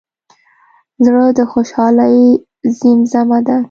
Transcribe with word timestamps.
زړه 1.05 1.23
د 1.37 1.39
خوشحالۍ 1.51 2.19
زیمزمه 2.79 3.39
ده. 3.47 3.57